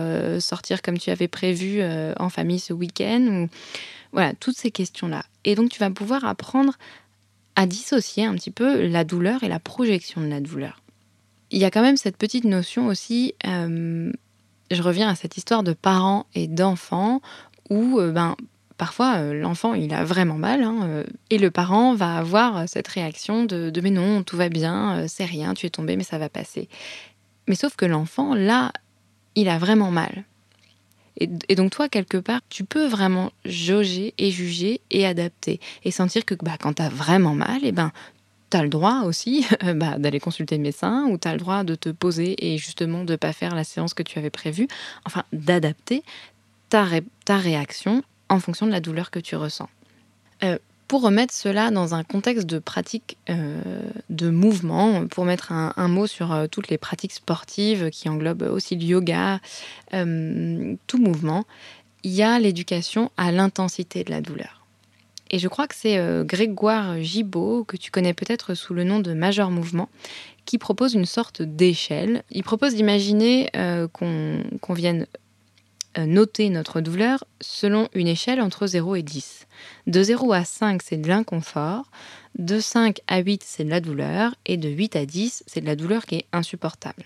sortir 0.40 0.82
comme 0.82 0.98
tu 0.98 1.10
avais 1.10 1.28
prévu 1.28 1.82
en 2.18 2.28
famille 2.28 2.58
ce 2.58 2.72
week-end? 2.72 3.48
Voilà, 4.12 4.32
toutes 4.34 4.56
ces 4.56 4.70
questions-là. 4.70 5.25
Et 5.44 5.54
donc 5.54 5.70
tu 5.70 5.78
vas 5.78 5.90
pouvoir 5.90 6.25
apprendre 6.25 6.75
à 7.56 7.66
dissocier 7.66 8.25
un 8.25 8.34
petit 8.34 8.50
peu 8.50 8.86
la 8.86 9.04
douleur 9.04 9.42
et 9.42 9.48
la 9.48 9.58
projection 9.58 10.20
de 10.20 10.28
la 10.28 10.40
douleur. 10.40 10.82
Il 11.50 11.58
y 11.58 11.64
a 11.64 11.70
quand 11.70 11.82
même 11.82 11.96
cette 11.96 12.16
petite 12.16 12.44
notion 12.44 12.86
aussi 12.86 13.34
je 14.70 14.82
reviens 14.82 15.08
à 15.08 15.14
cette 15.14 15.36
histoire 15.36 15.62
de 15.62 15.72
parents 15.72 16.26
et 16.34 16.48
d'enfants 16.48 17.20
où 17.70 17.99
euh, 17.99 18.12
ben, 18.12 18.37
parfois 18.76 19.16
euh, 19.16 19.35
l'enfant 19.35 19.75
il 19.75 19.94
a 19.94 20.04
vraiment 20.04 20.37
mal 20.37 20.62
hein, 20.62 20.80
euh, 20.85 21.04
et 21.30 21.38
le 21.38 21.50
parent 21.50 21.94
va 21.94 22.16
avoir 22.16 22.68
cette 22.68 22.88
réaction 22.88 23.44
de, 23.44 23.73
mais 23.82 23.90
non, 23.90 24.23
tout 24.23 24.37
va 24.37 24.49
bien, 24.49 25.06
c'est 25.08 25.25
rien, 25.25 25.54
tu 25.54 25.66
es 25.66 25.70
tombé 25.70 25.96
mais 25.96 26.04
ça 26.04 26.18
va 26.18 26.28
passer. 26.28 26.68
Mais 27.49 27.54
sauf 27.54 27.76
que 27.76 27.87
l'enfant 27.87 28.35
là, 28.35 28.73
il 29.35 29.49
a 29.49 29.58
vraiment 29.58 29.90
mal. 29.90 30.25
Et, 31.18 31.54
donc 31.54 31.70
toi, 31.70 31.88
quelque 31.88 32.18
part, 32.18 32.40
tu 32.50 32.64
peux 32.64 32.87
vraiment 32.87 33.32
jauger 33.46 34.12
et 34.18 34.30
juger 34.30 34.82
et 34.90 35.06
adapter 35.06 35.61
et 35.82 35.90
sentir 35.90 36.26
que 36.26 36.35
bah, 36.35 36.58
quand 36.61 36.75
tu 36.75 36.82
as 36.82 36.90
vraiment 36.90 37.35
mal, 37.35 37.64
et 37.64 37.68
eh 37.68 37.73
ben, 37.73 37.90
tu 38.50 38.56
as 38.56 38.62
le 38.62 38.68
droit 38.68 39.02
aussi 39.04 39.46
bah, 39.76 39.99
d'aller 39.99 40.20
consulter 40.20 40.56
le 40.56 40.62
médecin 40.62 41.06
ou 41.06 41.16
tu 41.16 41.26
as 41.26 41.32
le 41.32 41.38
droit 41.38 41.64
de 41.64 41.75
te 41.75 41.88
poser 41.88 42.35
et 42.46 42.58
justement 42.58 43.04
de 43.04 43.12
ne 43.12 43.16
pas 43.16 43.32
faire 43.32 43.54
la 43.54 43.64
séance 43.64 43.94
que 43.94 44.02
tu 44.02 44.18
avais 44.18 44.30
prévue, 44.30 44.68
enfin 45.06 45.25
d'adapter 45.32 46.02
ta, 46.68 46.87
ta 47.25 47.37
réaction 47.37 48.02
en 48.28 48.40
fonction 48.40 48.66
de 48.66 48.73
la 48.73 48.80
douleur 48.80 49.11
que 49.11 49.18
tu 49.18 49.37
ressens. 49.37 49.68
Euh, 50.42 50.58
pour 50.88 51.02
remettre 51.02 51.35
cela 51.35 51.73
dans 51.73 51.94
un 51.94 52.04
contexte 52.04 52.46
de 52.46 52.61
pratique 52.61 53.16
euh, 53.28 53.82
de 54.08 54.30
mouvement, 54.30 55.06
pour 55.08 55.25
mettre 55.25 55.50
un, 55.50 55.88
mot 55.88 56.06
sur 56.06 56.32
euh, 56.32 56.46
toutes 56.46 56.68
les 56.68 56.78
pratiques 56.78 57.12
sportives 57.12 57.90
qui 57.90 58.08
englobent 58.08 58.42
aussi 58.42 58.76
le 58.76 58.85
yoga, 58.85 59.40
tout 59.90 60.99
mouvement, 60.99 61.44
il 62.04 62.12
y 62.12 62.23
a 62.23 62.38
l'éducation 62.38 63.11
à 63.16 63.32
l'intensité 63.32 64.04
de 64.04 64.11
la 64.11 64.20
douleur. 64.20 64.64
Et 65.32 65.40
je 65.40 65.49
crois 65.49 65.66
que 65.66 65.75
c'est 65.75 65.99
Grégoire 66.25 67.02
Gibault, 67.02 67.64
que 67.64 67.76
tu 67.76 67.90
connais 67.90 68.14
peut-être 68.14 68.54
sous 68.54 68.75
le 68.75 68.85
nom 68.85 69.00
de 69.00 69.12
Major 69.12 69.50
Mouvement, 69.50 69.88
qui 70.44 70.56
propose 70.56 70.94
une 70.94 71.04
sorte 71.04 71.42
d'échelle. 71.42 72.23
Il 72.30 72.44
propose 72.44 72.76
d'imaginer 72.76 73.50
qu'on 73.92 74.75
vienne 74.75 75.06
noter 76.05 76.50
notre 76.50 76.81
douleur 76.81 77.25
selon 77.41 77.88
une 77.95 78.09
échelle 78.09 78.41
entre 78.41 78.67
0 78.67 78.97
et 78.97 79.03
10. 79.03 79.47
De 79.87 80.03
0 80.03 80.33
à 80.33 80.45
5, 80.45 80.83
c'est 80.83 80.97
de 80.99 81.09
l'inconfort. 81.09 81.91
De 82.38 82.61
5 82.61 83.00
à 83.07 83.19
8, 83.19 83.43
c'est 83.47 83.65
de 83.65 83.71
la 83.71 83.81
douleur. 83.81 84.35
Et 84.45 84.57
de 84.57 84.69
8 84.69 84.97
à 84.97 85.07
10, 85.07 85.45
c'est 85.47 85.61
de 85.61 85.67
la 85.67 85.76
douleur 85.76 86.05
qui 86.05 86.17
est 86.17 86.26
insupportable. 86.33 87.05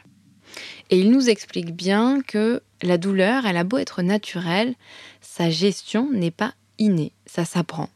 Et 0.91 0.99
il 0.99 1.11
nous 1.11 1.31
explique 1.31 1.73
bien 1.75 2.21
que 2.27 2.63
la 2.83 2.99
douleur, 2.99 3.47
elle 3.47 3.57
a 3.57 3.65
beau 3.65 3.79
être 3.79 4.03
naturelle, 4.03 4.75
sa 5.21 5.51
gestion 5.51 6.11
n'est 6.11 6.33
pas 6.33 6.55
innée, 6.79 7.13
ça 7.27 7.45
s'apprend. 7.45 7.89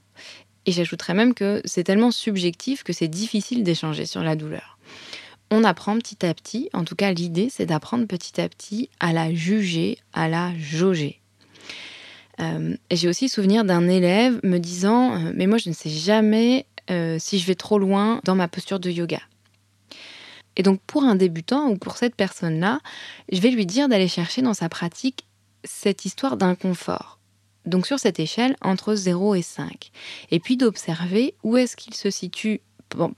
Et 0.67 0.73
j'ajouterais 0.73 1.15
même 1.15 1.35
que 1.35 1.61
c'est 1.65 1.85
tellement 1.85 2.11
subjectif 2.11 2.85
que 2.85 2.93
c'est 2.93 3.09
difficile 3.09 3.65
d'échanger 3.65 4.07
sur 4.07 4.23
la 4.23 4.37
douleur 4.37 4.79
on 5.51 5.65
apprend 5.65 5.97
petit 5.99 6.25
à 6.27 6.35
petit, 6.35 6.69
en 6.73 6.85
tout 6.85 6.95
cas 6.95 7.13
l'idée 7.13 7.49
c'est 7.51 7.67
d'apprendre 7.67 8.07
petit 8.07 8.41
à 8.41 8.49
petit 8.49 8.91
à 9.01 9.13
la 9.13 9.33
juger, 9.33 9.99
à 10.13 10.29
la 10.29 10.53
jauger. 10.59 11.21
Euh, 12.41 12.77
j'ai 12.91 13.09
aussi 13.09 13.29
souvenir 13.29 13.65
d'un 13.65 13.89
élève 13.89 14.41
me 14.43 14.59
disant 14.59 15.15
euh, 15.15 15.33
Mais 15.35 15.47
moi 15.47 15.59
je 15.59 15.69
ne 15.69 15.75
sais 15.75 15.91
jamais 15.91 16.67
euh, 16.91 17.17
si 17.21 17.39
je 17.39 17.47
vais 17.47 17.55
trop 17.55 17.79
loin 17.79 18.21
dans 18.25 18.35
ma 18.35 18.49
posture 18.49 18.81
de 18.81 18.91
yoga. 18.91 19.21
Et 20.57 20.63
donc 20.63 20.81
pour 20.87 21.05
un 21.05 21.15
débutant 21.15 21.69
ou 21.69 21.77
pour 21.77 21.97
cette 21.97 22.15
personne-là, 22.15 22.81
je 23.31 23.41
vais 23.41 23.51
lui 23.51 23.67
dire 23.67 23.89
d'aller 23.89 24.09
chercher 24.09 24.43
dans 24.43 24.55
sa 24.55 24.69
pratique 24.69 25.27
cette 25.65 26.05
histoire 26.05 26.37
d'inconfort. 26.37 27.19
Donc 27.67 27.87
sur 27.87 27.99
cette 27.99 28.21
échelle 28.21 28.57
entre 28.61 28.95
0 28.95 29.35
et 29.35 29.43
5. 29.43 29.91
Et 30.31 30.39
puis 30.39 30.57
d'observer 30.57 31.35
où 31.43 31.57
est-ce 31.57 31.77
qu'il 31.77 31.95
se 31.95 32.11
situe 32.11 32.61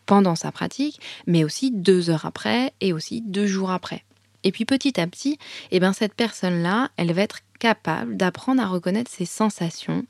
pendant 0.06 0.35
sa 0.35 0.52
pratique, 0.52 1.00
mais 1.26 1.45
aussi 1.45 1.71
deux 1.71 2.11
heures 2.11 2.26
après 2.26 2.73
et 2.80 2.92
aussi 2.92 3.23
deux 3.23 3.47
jours 3.47 3.71
après. 3.71 4.04
Et 4.45 4.52
puis 4.52 4.64
petit 4.64 5.00
à 5.00 5.06
petit, 5.06 5.38
eh 5.73 5.80
ben, 5.80 5.92
cette 5.92 6.14
personne-là, 6.14 6.90
elle 6.97 7.12
va 7.12 7.23
être 7.23 7.40
capable 7.59 8.16
d'apprendre 8.16 8.62
à 8.62 8.68
reconnaître 8.68 9.11
ses 9.11 9.25
sensations 9.25 10.04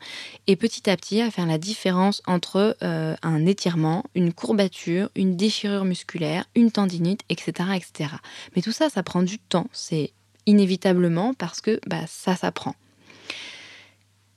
et 0.47 0.57
petit 0.57 0.91
à 0.91 0.97
petit 0.97 1.21
à 1.21 1.31
faire 1.31 1.47
la 1.47 1.59
différence 1.59 2.21
entre 2.27 2.77
euh, 2.83 3.15
un 3.23 3.47
étirement, 3.47 4.05
une 4.15 4.33
courbature, 4.33 5.09
une 5.15 5.37
déchirure 5.37 5.85
musculaire, 5.85 6.45
une 6.55 6.71
tendinite, 6.71 7.23
etc., 7.29 7.71
etc. 7.77 8.11
Mais 8.55 8.63
tout 8.63 8.73
ça, 8.73 8.91
ça 8.91 9.03
prend 9.03 9.23
du 9.23 9.39
temps. 9.39 9.69
C'est 9.73 10.13
inévitablement 10.47 11.35
parce 11.35 11.61
que 11.61 11.81
bah, 11.87 12.05
ça 12.07 12.37
s'apprend. 12.37 12.75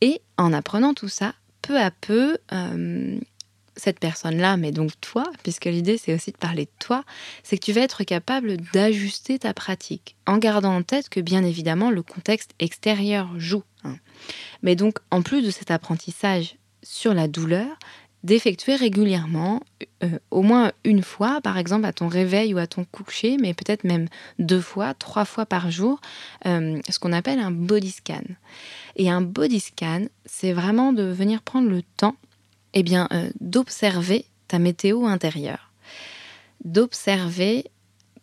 Et 0.01 0.21
en 0.37 0.53
apprenant 0.53 0.93
tout 0.93 1.09
ça, 1.09 1.33
peu 1.61 1.77
à 1.77 1.91
peu, 1.91 2.37
euh, 2.53 3.19
cette 3.79 3.99
personne-là, 3.99 4.57
mais 4.57 4.71
donc 4.71 4.91
toi, 5.01 5.23
puisque 5.43 5.65
l'idée 5.65 5.97
c'est 5.97 6.13
aussi 6.13 6.31
de 6.31 6.37
parler 6.37 6.65
de 6.65 6.71
toi, 6.79 7.03
c'est 7.43 7.57
que 7.57 7.65
tu 7.65 7.71
vas 7.71 7.81
être 7.81 8.03
capable 8.03 8.57
d'ajuster 8.73 9.39
ta 9.39 9.53
pratique, 9.53 10.15
en 10.27 10.37
gardant 10.37 10.75
en 10.75 10.83
tête 10.83 11.09
que 11.09 11.19
bien 11.19 11.43
évidemment 11.43 11.89
le 11.89 12.03
contexte 12.03 12.51
extérieur 12.59 13.29
joue. 13.37 13.63
Hein. 13.83 13.97
Mais 14.61 14.75
donc 14.75 14.99
en 15.11 15.21
plus 15.21 15.41
de 15.41 15.51
cet 15.51 15.71
apprentissage 15.71 16.55
sur 16.83 17.13
la 17.13 17.27
douleur, 17.27 17.77
d'effectuer 18.23 18.75
régulièrement, 18.75 19.61
euh, 20.03 20.19
au 20.31 20.41
moins 20.41 20.71
une 20.83 21.03
fois, 21.03 21.39
par 21.41 21.57
exemple 21.57 21.85
à 21.85 21.93
ton 21.93 22.07
réveil 22.07 22.53
ou 22.53 22.57
à 22.57 22.67
ton 22.67 22.83
coucher, 22.83 23.37
mais 23.39 23.53
peut-être 23.53 23.83
même 23.83 24.07
deux 24.39 24.61
fois, 24.61 24.93
trois 24.93 25.25
fois 25.25 25.45
par 25.45 25.71
jour, 25.71 26.01
euh, 26.45 26.79
ce 26.89 26.99
qu'on 26.99 27.13
appelle 27.13 27.39
un 27.39 27.51
body 27.51 27.91
scan. 27.91 28.23
Et 28.95 29.09
un 29.09 29.21
body 29.21 29.59
scan, 29.59 30.05
c'est 30.25 30.53
vraiment 30.53 30.91
de 30.91 31.03
venir 31.03 31.41
prendre 31.41 31.69
le 31.69 31.81
temps 31.81 32.15
eh 32.73 32.83
euh, 32.93 33.29
d'observer 33.39 34.25
ta 34.47 34.59
météo 34.59 35.05
intérieure, 35.05 35.71
d'observer 36.63 37.65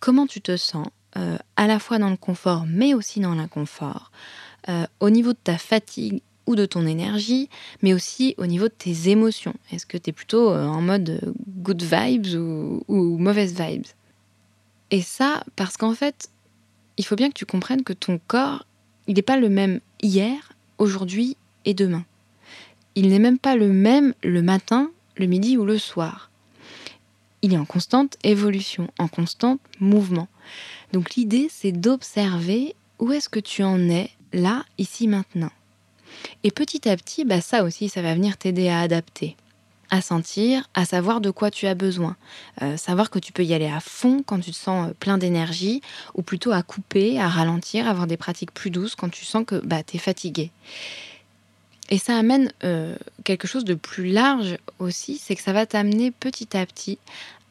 comment 0.01 0.27
tu 0.27 0.41
te 0.41 0.57
sens, 0.57 0.87
euh, 1.17 1.39
à 1.57 1.67
la 1.67 1.79
fois 1.79 1.99
dans 1.99 2.11
le 2.11 2.17
confort, 2.17 2.65
mais 2.69 2.95
aussi 2.95 3.21
dans 3.21 3.35
l'inconfort, 3.35 4.11
euh, 4.69 4.87
au 5.01 5.11
niveau 5.11 5.33
de 5.33 5.39
ta 5.43 5.59
fatigue 5.59 6.23
ou 6.47 6.55
de 6.55 6.67
ton 6.67 6.87
énergie, 6.87 7.49
mais 7.83 7.93
aussi 7.93 8.35
au 8.39 8.47
niveau 8.47 8.69
de 8.69 8.75
tes 8.77 9.09
émotions. 9.09 9.55
Est-ce 9.73 9.87
que 9.87 9.99
tu 9.99 10.11
es 10.11 10.13
plutôt 10.13 10.53
en 10.53 10.81
mode 10.81 11.35
good 11.49 11.83
vibes 11.83 12.37
ou, 12.37 12.85
ou 12.87 13.19
mauvaise 13.19 13.61
vibes? 13.61 13.87
Et 14.93 15.03
ça, 15.03 15.43
parce 15.57 15.77
qu'en 15.77 15.95
fait, 15.95 16.29
il 16.97 17.05
faut 17.05 17.17
bien 17.17 17.29
que 17.29 17.35
tu 17.35 17.47
comprennes 17.47 17.83
que 17.83 17.93
ton 17.93 18.21
corps, 18.29 18.65
il 19.09 19.15
n'est 19.15 19.23
pas 19.23 19.37
le 19.37 19.49
même 19.49 19.81
hier, 20.03 20.53
aujourd'hui 20.79 21.37
et 21.65 21.75
demain. 21.75 22.05
Il 22.97 23.11
n'est 23.11 23.19
même 23.19 23.39
pas 23.39 23.57
le 23.57 23.69
même 23.69 24.15
le 24.25 24.43
matin, 24.43 24.91
le 25.17 25.27
midi 25.27 25.57
ou 25.57 25.65
le 25.65 25.79
soir. 25.79 26.31
Il 27.43 27.53
est 27.53 27.59
en 27.59 27.67
constante 27.67 28.17
évolution, 28.25 28.89
en 28.99 29.07
constant 29.07 29.59
mouvement. 29.79 30.29
Donc 30.93 31.15
l'idée, 31.15 31.49
c'est 31.51 31.73
d'observer 31.73 32.75
où 32.99 33.13
est-ce 33.13 33.29
que 33.29 33.39
tu 33.39 33.63
en 33.63 33.79
es 33.91 34.11
là, 34.33 34.65
ici, 34.79 35.09
maintenant. 35.09 35.51
Et 36.43 36.51
petit 36.51 36.89
à 36.89 36.97
petit, 36.97 37.25
bah 37.25 37.41
ça 37.41 37.65
aussi, 37.65 37.89
ça 37.89 38.01
va 38.01 38.15
venir 38.15 38.39
t'aider 38.39 38.69
à 38.69 38.81
adapter, 38.81 39.37
à 39.91 40.01
sentir, 40.01 40.69
à 40.73 40.87
savoir 40.87 41.21
de 41.21 41.31
quoi 41.31 41.51
tu 41.51 41.67
as 41.67 41.75
besoin, 41.75 42.17
euh, 42.63 42.79
savoir 42.79 43.11
que 43.11 43.19
tu 43.19 43.33
peux 43.33 43.45
y 43.45 43.53
aller 43.53 43.69
à 43.69 43.81
fond 43.81 44.23
quand 44.25 44.41
tu 44.41 44.51
te 44.51 44.57
sens 44.57 44.89
euh, 44.89 44.95
plein 44.99 45.19
d'énergie, 45.19 45.83
ou 46.15 46.23
plutôt 46.23 46.53
à 46.53 46.63
couper, 46.63 47.21
à 47.21 47.29
ralentir, 47.29 47.87
avoir 47.89 48.07
des 48.07 48.17
pratiques 48.17 48.53
plus 48.53 48.71
douces 48.71 48.95
quand 48.95 49.11
tu 49.11 49.27
sens 49.27 49.45
que 49.47 49.57
bah, 49.57 49.83
tu 49.83 49.97
es 49.97 50.01
fatigué. 50.01 50.51
Et 51.91 51.99
ça 51.99 52.17
amène 52.17 52.53
euh, 52.65 52.97
quelque 53.25 53.47
chose 53.47 53.65
de 53.65 53.75
plus 53.75 54.11
large 54.11 54.57
aussi, 54.79 55.19
c'est 55.19 55.37
que 55.37 55.43
ça 55.43 55.53
va 55.53 55.67
t'amener 55.67 56.11
petit 56.11 56.57
à 56.57 56.67
petit 56.67 56.99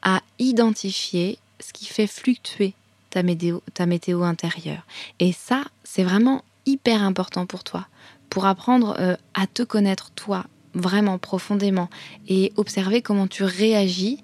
à 0.02 0.22
identifier 0.40 1.40
ce 1.60 1.74
qui 1.74 1.86
fait 1.86 2.08
fluctuer 2.08 2.74
ta 3.10 3.24
météo, 3.24 4.24
intérieure. 4.24 4.86
Et 5.20 5.32
ça, 5.32 5.64
c'est 5.84 6.04
vraiment 6.04 6.44
hyper 6.66 7.02
important 7.02 7.46
pour 7.46 7.64
toi, 7.64 7.88
pour 8.30 8.46
apprendre 8.46 8.98
euh, 9.00 9.16
à 9.34 9.48
te 9.48 9.64
connaître 9.64 10.12
toi 10.12 10.46
vraiment 10.74 11.18
profondément 11.18 11.90
et 12.28 12.52
observer 12.58 13.02
comment 13.02 13.28
tu 13.28 13.44
réagis 13.44 14.22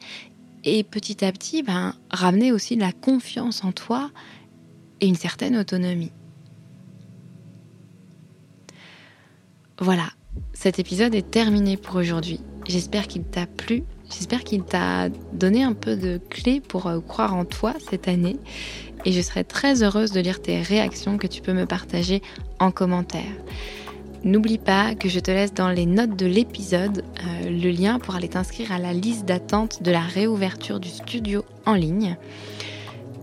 et 0.65 0.83
petit 0.83 1.23
à 1.23 1.31
petit 1.31 1.63
ben, 1.63 1.95
ramener 2.09 2.51
aussi 2.51 2.75
de 2.75 2.81
la 2.81 2.91
confiance 2.91 3.63
en 3.63 3.71
toi 3.71 4.11
et 4.99 5.07
une 5.07 5.15
certaine 5.15 5.57
autonomie. 5.57 6.11
Voilà, 9.81 10.09
cet 10.53 10.77
épisode 10.77 11.15
est 11.15 11.31
terminé 11.31 11.75
pour 11.75 11.95
aujourd'hui. 11.95 12.39
J'espère 12.67 13.07
qu'il 13.07 13.23
t'a 13.23 13.47
plu, 13.47 13.83
j'espère 14.11 14.43
qu'il 14.43 14.61
t'a 14.61 15.09
donné 15.33 15.63
un 15.63 15.73
peu 15.73 15.95
de 15.95 16.21
clés 16.29 16.61
pour 16.61 16.85
euh, 16.85 16.99
croire 16.99 17.35
en 17.35 17.45
toi 17.45 17.73
cette 17.89 18.07
année 18.07 18.37
et 19.05 19.11
je 19.11 19.19
serai 19.21 19.43
très 19.43 19.81
heureuse 19.81 20.11
de 20.11 20.19
lire 20.19 20.39
tes 20.39 20.61
réactions 20.61 21.17
que 21.17 21.25
tu 21.25 21.41
peux 21.41 21.53
me 21.53 21.65
partager 21.65 22.21
en 22.59 22.69
commentaire. 22.69 23.33
N'oublie 24.23 24.59
pas 24.59 24.93
que 24.93 25.09
je 25.09 25.19
te 25.19 25.31
laisse 25.31 25.55
dans 25.55 25.69
les 25.69 25.87
notes 25.87 26.15
de 26.15 26.27
l'épisode 26.27 27.03
euh, 27.25 27.49
le 27.49 27.71
lien 27.71 27.97
pour 27.97 28.13
aller 28.13 28.29
t'inscrire 28.29 28.71
à 28.71 28.77
la 28.77 28.93
liste 28.93 29.25
d'attente 29.25 29.81
de 29.81 29.89
la 29.89 30.01
réouverture 30.01 30.79
du 30.79 30.89
studio 30.89 31.43
en 31.65 31.73
ligne. 31.73 32.17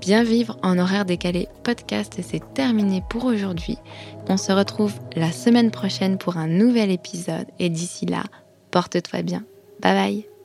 Bien 0.09 0.23
vivre 0.23 0.57
en 0.63 0.79
horaire 0.79 1.05
décalé 1.05 1.49
podcast 1.65 2.19
c'est 2.23 2.55
terminé 2.55 3.03
pour 3.11 3.27
aujourd'hui. 3.27 3.77
On 4.31 4.39
se 4.39 4.53
retrouve 4.53 4.95
la 5.15 5.33
semaine 5.33 5.71
prochaine 5.71 6.17
pour 6.17 6.39
un 6.39 6.47
nouvel 6.47 6.91
épisode 6.91 7.47
et 7.59 7.69
d'ici 7.69 8.07
là, 8.07 8.23
porte-toi 8.71 9.21
bien. 9.21 9.45
Bye 9.83 9.93
bye 9.93 10.38